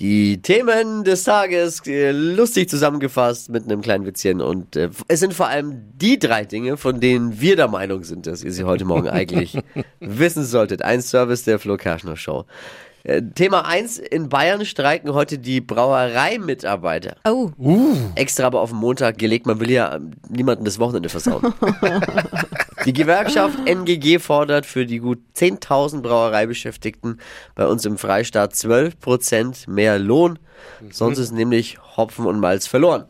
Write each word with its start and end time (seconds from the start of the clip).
Die 0.00 0.40
Themen 0.40 1.04
des 1.04 1.24
Tages 1.24 1.86
äh, 1.86 2.10
lustig 2.10 2.70
zusammengefasst 2.70 3.50
mit 3.50 3.64
einem 3.64 3.82
kleinen 3.82 4.06
Witzchen. 4.06 4.40
Und 4.40 4.74
äh, 4.74 4.88
es 5.08 5.20
sind 5.20 5.34
vor 5.34 5.48
allem 5.48 5.92
die 5.94 6.18
drei 6.18 6.46
Dinge, 6.46 6.78
von 6.78 7.00
denen 7.00 7.38
wir 7.38 7.54
der 7.54 7.68
Meinung 7.68 8.02
sind, 8.02 8.26
dass 8.26 8.42
ihr 8.42 8.50
sie 8.50 8.64
heute 8.64 8.86
Morgen 8.86 9.08
eigentlich 9.10 9.58
wissen 10.00 10.44
solltet. 10.44 10.80
Ein 10.80 11.02
Service 11.02 11.44
der 11.44 11.58
Flo 11.58 11.76
Kerschner 11.76 12.16
Show. 12.16 12.46
Äh, 13.02 13.20
Thema 13.34 13.66
1. 13.66 13.98
In 13.98 14.30
Bayern 14.30 14.64
streiken 14.64 15.12
heute 15.12 15.38
die 15.38 15.60
Brauereimitarbeiter. 15.60 17.16
Oh, 17.26 17.50
Extra 18.14 18.46
aber 18.46 18.62
auf 18.62 18.70
den 18.70 18.78
Montag 18.78 19.18
gelegt. 19.18 19.44
Man 19.44 19.60
will 19.60 19.70
ja 19.70 19.96
ähm, 19.96 20.12
niemanden 20.30 20.64
das 20.64 20.78
Wochenende 20.78 21.10
versauen. 21.10 21.52
Die 22.84 22.92
Gewerkschaft 22.92 23.58
NGG 23.66 24.18
fordert 24.18 24.66
für 24.66 24.86
die 24.86 24.98
gut 24.98 25.18
10.000 25.36 26.02
Brauereibeschäftigten 26.02 27.20
bei 27.54 27.66
uns 27.66 27.84
im 27.84 27.98
Freistaat 27.98 28.52
12% 28.54 29.68
mehr 29.68 29.98
Lohn. 29.98 30.38
Sonst 30.90 31.18
ist 31.18 31.32
nämlich 31.32 31.78
Hopfen 31.96 32.26
und 32.26 32.40
Malz 32.40 32.66
verloren. 32.66 33.04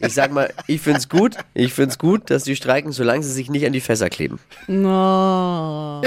Ich 0.00 0.14
sag 0.14 0.32
mal, 0.32 0.52
ich 0.66 0.80
find's 0.80 1.08
gut, 1.08 1.36
ich 1.54 1.72
find's 1.72 1.98
gut, 1.98 2.30
dass 2.30 2.44
die 2.44 2.56
streiken, 2.56 2.92
solange 2.92 3.22
sie 3.22 3.32
sich 3.32 3.50
nicht 3.50 3.66
an 3.66 3.72
die 3.72 3.80
Fässer 3.80 4.08
kleben. 4.08 4.38
no. 4.66 6.02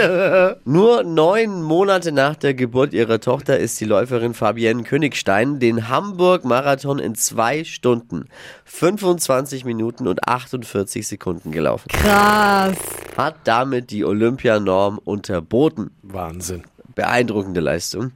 Nur 0.65 1.03
neun 1.03 1.61
Monate 1.61 2.11
nach 2.11 2.35
der 2.35 2.53
Geburt 2.53 2.93
ihrer 2.93 3.19
Tochter 3.19 3.57
ist 3.59 3.79
die 3.79 3.85
Läuferin 3.85 4.33
Fabienne 4.33 4.83
Königstein 4.83 5.59
den 5.59 5.89
Hamburg-Marathon 5.89 6.99
in 6.99 7.15
zwei 7.15 7.63
Stunden, 7.63 8.25
25 8.65 9.65
Minuten 9.65 10.07
und 10.07 10.27
48 10.27 11.07
Sekunden 11.07 11.51
gelaufen. 11.51 11.89
Krass. 11.89 12.77
Hat 13.17 13.35
damit 13.43 13.91
die 13.91 14.05
Olympianorm 14.05 14.99
unterboten. 15.03 15.91
Wahnsinn. 16.01 16.63
Beeindruckende 16.95 17.61
Leistung. 17.61 18.11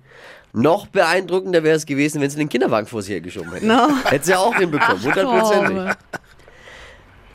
Noch 0.53 0.88
beeindruckender 0.88 1.63
wäre 1.63 1.75
es 1.75 1.85
gewesen, 1.85 2.21
wenn 2.21 2.29
sie 2.29 2.38
den 2.38 2.47
Kinderwagen 2.47 2.88
vor 2.88 3.01
sich 3.01 3.11
hergeschoben 3.11 3.51
hätte. 3.51 3.65
No. 3.65 3.89
Hätte 4.05 4.25
sie 4.25 4.35
auch 4.35 4.55
hinbekommen, 4.55 5.03
hundertprozentig. 5.03 5.77
Oh. 5.77 5.91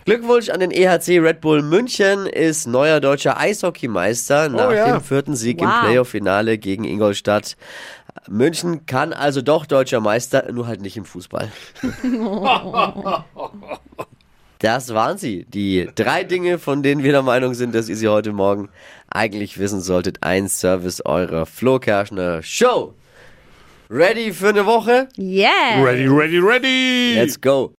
Glückwunsch 0.07 0.49
an 0.49 0.61
den 0.61 0.71
EHC 0.71 1.19
Red 1.21 1.43
Bull 1.43 1.61
München 1.63 2.25
ist 2.27 2.67
neuer 2.67 3.01
deutscher 3.01 3.39
Eishockeymeister 3.39 4.49
nach 4.49 4.73
ja. 4.73 4.91
dem 4.91 5.03
vierten 5.03 5.37
Sieg 5.37 5.61
im 5.61 5.69
Wow. 5.69 5.81
Playoff-Finale 5.83 6.57
gegen 6.57 6.85
Ingolstadt. 6.85 7.59
München 8.27 8.87
kann 8.87 9.13
also 9.13 9.43
doch 9.43 9.67
deutscher 9.67 10.01
Meister, 10.01 10.51
nur 10.51 10.67
halt 10.67 10.81
nicht 10.81 10.97
im 10.97 11.05
Fußball. 11.05 11.53
Das 14.61 14.93
waren 14.93 15.17
sie. 15.17 15.47
Die 15.47 15.89
drei 15.95 16.23
Dinge, 16.23 16.59
von 16.59 16.83
denen 16.83 17.03
wir 17.03 17.13
der 17.13 17.23
Meinung 17.23 17.55
sind, 17.55 17.75
dass 17.75 17.89
ihr 17.89 17.97
sie 17.97 18.09
heute 18.09 18.33
Morgen 18.33 18.69
eigentlich 19.09 19.59
wissen 19.59 19.81
solltet. 19.81 20.19
Ein 20.23 20.49
Service 20.49 21.05
eurer 21.05 21.47
Flo 21.47 21.79
Kerschner 21.79 22.43
Show. 22.43 22.95
Ready 23.89 24.33
für 24.33 24.51
eine 24.51 24.67
Woche? 24.67 25.09
Yeah. 25.19 25.83
Ready, 25.83 26.07
ready, 26.07 26.39
ready. 26.39 27.15
Let's 27.17 27.41
go. 27.41 27.69